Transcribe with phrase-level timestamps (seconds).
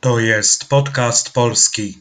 [0.00, 1.98] To jest podcast polski.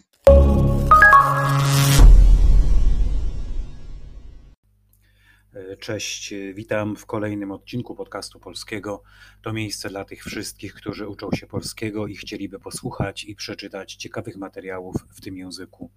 [5.80, 9.04] Cześć, witam w kolejnym odcinku podcastu polskiego.
[9.42, 14.38] To miejsce dla tych wszystkich, którzy uczą się polskiego i chcieliby posłuchać i przeczytać ciekawych
[14.38, 15.92] materiałów w tym języku.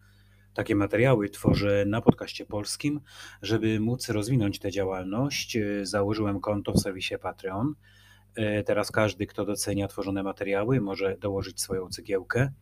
[0.55, 3.01] Takie materiały tworzę na podcaście polskim.
[3.43, 7.75] Żeby móc rozwinąć tę działalność, założyłem konto w serwisie Patreon.
[8.67, 12.53] Teraz każdy, kto docenia tworzone materiały, może dołożyć swoją cegiełkę,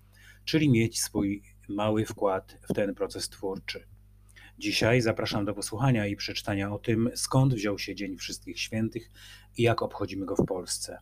[0.45, 3.87] czyli mieć swój mały wkład w ten proces twórczy.
[4.59, 9.11] Dzisiaj zapraszam do posłuchania i przeczytania o tym, skąd wziął się Dzień Wszystkich Świętych
[9.57, 10.99] i jak obchodzimy go w Polsce.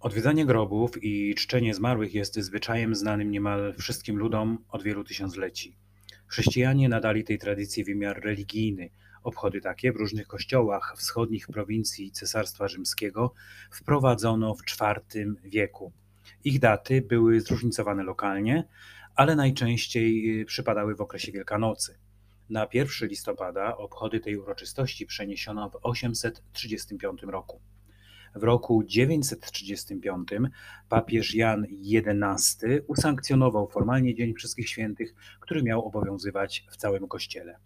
[0.00, 5.76] Odwiedzanie grobów i czczenie zmarłych jest zwyczajem znanym niemal wszystkim ludom od wielu tysiącleci.
[6.26, 8.90] Chrześcijanie nadali tej tradycji wymiar religijny.
[9.22, 13.34] Obchody takie w różnych kościołach wschodnich prowincji Cesarstwa Rzymskiego
[13.70, 15.92] wprowadzono w IV wieku.
[16.44, 18.64] Ich daty były zróżnicowane lokalnie,
[19.14, 21.98] ale najczęściej przypadały w okresie Wielkanocy.
[22.50, 27.60] Na 1 listopada obchody tej uroczystości przeniesiono w 835 roku.
[28.34, 30.28] W roku 935
[30.88, 37.58] papież Jan XI usankcjonował formalnie Dzień Wszystkich Świętych, który miał obowiązywać w całym kościele.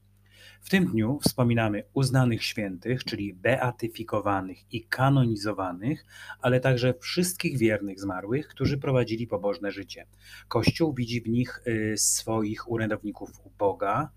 [0.60, 6.06] W tym dniu wspominamy uznanych świętych, czyli beatyfikowanych i kanonizowanych,
[6.40, 10.06] ale także wszystkich wiernych zmarłych, którzy prowadzili pobożne życie.
[10.48, 11.60] Kościół widzi w nich
[11.96, 14.10] swoich urzędowników u Boga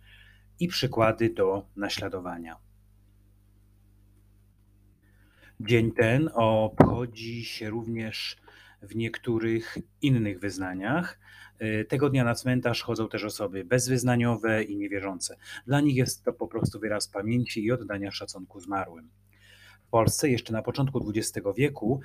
[0.59, 2.55] i przykłady do naśladowania.
[5.59, 8.37] Dzień ten obchodzi się również
[8.81, 11.19] w niektórych innych wyznaniach.
[11.87, 15.37] Tego dnia na cmentarz chodzą też osoby bezwyznaniowe i niewierzące.
[15.67, 19.09] Dla nich jest to po prostu wyraz pamięci i oddania szacunku zmarłym.
[19.87, 22.01] W Polsce jeszcze na początku XX wieku,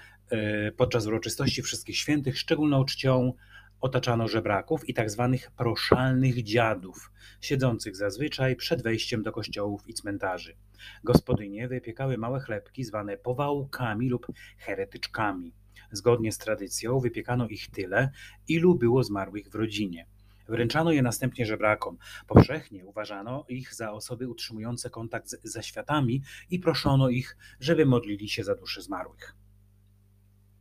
[0.77, 3.33] podczas uroczystości Wszystkich Świętych, szczególną czcią
[3.81, 10.57] otaczano żebraków i tak zwanych proszalnych dziadów, siedzących zazwyczaj przed wejściem do kościołów i cmentarzy.
[11.05, 14.27] Gospodynie wypiekały małe chlebki zwane powałkami lub
[14.59, 15.53] heretyczkami.
[15.93, 18.11] Zgodnie z tradycją wypiekano ich tyle,
[18.49, 20.07] ilu było zmarłych w rodzinie.
[20.49, 21.99] Wręczano je następnie żebrakom.
[22.27, 28.45] Powszechnie uważano ich za osoby utrzymujące kontakt z zaświatami i proszono ich, żeby modlili się
[28.45, 29.35] za duszy zmarłych.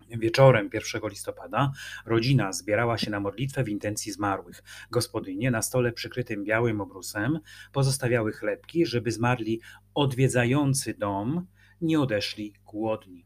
[0.09, 1.71] Wieczorem 1 listopada
[2.05, 4.63] rodzina zbierała się na modlitwę w intencji zmarłych.
[4.91, 7.39] Gospodynie na stole przykrytym białym obrusem
[7.71, 9.61] pozostawiały chlebki, żeby zmarli
[9.93, 11.47] odwiedzający dom
[11.81, 13.25] nie odeszli głodni.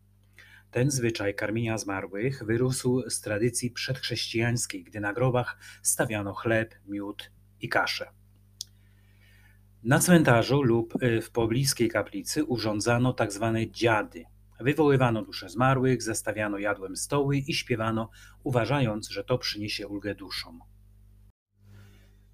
[0.71, 7.69] Ten zwyczaj karmienia zmarłych wyrósł z tradycji przedchrześcijańskiej, gdy na grobach stawiano chleb, miód i
[7.69, 8.09] kaszę.
[9.83, 14.23] Na cmentarzu lub w pobliskiej kaplicy urządzano tak zwane dziady.
[14.59, 18.09] Wywoływano dusze zmarłych, zastawiano jadłem stoły i śpiewano,
[18.43, 20.59] uważając, że to przyniesie ulgę duszom.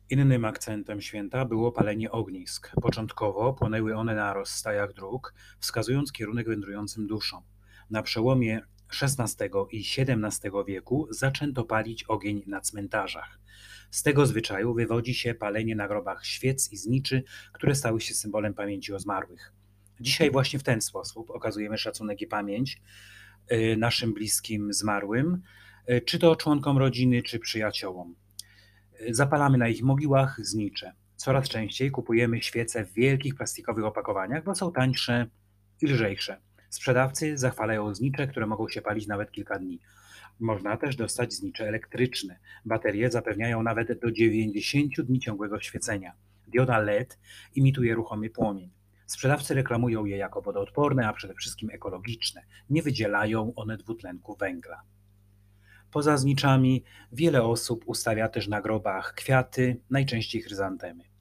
[0.10, 2.72] Innym akcentem święta było palenie ognisk.
[2.82, 7.44] Początkowo płonęły one na rozstajach dróg, wskazując kierunek wędrującym duszom.
[7.90, 8.62] Na przełomie
[9.02, 13.40] XVI i XVII wieku zaczęto palić ogień na cmentarzach.
[13.92, 17.24] Z tego zwyczaju wywodzi się palenie na grobach świec i zniczy,
[17.54, 19.54] które stały się symbolem pamięci o zmarłych.
[20.00, 22.82] Dzisiaj właśnie w ten sposób okazujemy szacunek i pamięć
[23.78, 25.42] naszym bliskim zmarłym,
[26.06, 28.16] czy to członkom rodziny, czy przyjaciołom.
[29.10, 30.94] Zapalamy na ich mogiłach znicze.
[31.16, 35.28] Coraz częściej kupujemy świece w wielkich plastikowych opakowaniach, bo są tańsze
[35.82, 36.42] i lżejsze.
[36.74, 39.80] Sprzedawcy zachwalają znicze, które mogą się palić nawet kilka dni.
[40.40, 42.40] Można też dostać znicze elektryczne.
[42.66, 46.14] Baterie zapewniają nawet do 90 dni ciągłego świecenia.
[46.48, 47.20] Dioda LED
[47.56, 48.72] imituje ruchomy płomień.
[49.06, 52.42] Sprzedawcy reklamują je jako wodoodporne, a przede wszystkim ekologiczne.
[52.70, 54.82] Nie wydzielają one dwutlenku węgla.
[55.92, 61.13] Poza zniczami wiele osób ustawia też na grobach kwiaty, najczęściej chryzantemy.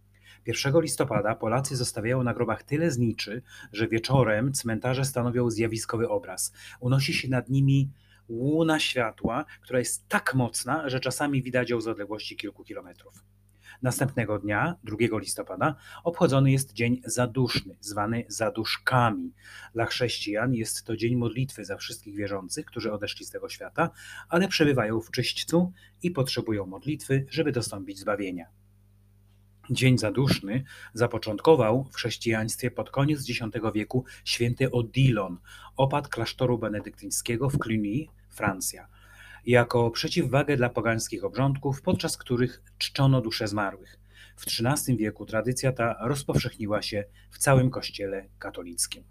[0.46, 3.42] 1 listopada Polacy zostawiają na grobach tyle zniczy,
[3.72, 6.52] że wieczorem cmentarze stanowią zjawiskowy obraz.
[6.80, 7.90] Unosi się nad nimi
[8.28, 13.24] łuna światła, która jest tak mocna, że czasami widać ją z odległości kilku kilometrów.
[13.82, 19.32] Następnego dnia, 2 listopada, obchodzony jest Dzień Zaduszny, zwany Zaduszkami.
[19.74, 23.90] Dla chrześcijan jest to dzień modlitwy za wszystkich wierzących, którzy odeszli z tego świata,
[24.28, 25.72] ale przebywają w czyśćcu
[26.02, 28.61] i potrzebują modlitwy, żeby dostąpić zbawienia.
[29.70, 30.64] Dzień Zaduszny
[30.94, 33.40] zapoczątkował w chrześcijaństwie pod koniec X
[33.74, 35.38] wieku święty Odilon,
[35.76, 38.88] opat klasztoru benedyktyńskiego w Cluny, Francja
[39.46, 43.98] jako przeciwwagę dla pogańskich obrządków, podczas których czczono dusze zmarłych.
[44.36, 49.04] W XIII wieku tradycja ta rozpowszechniła się w całym kościele katolickim.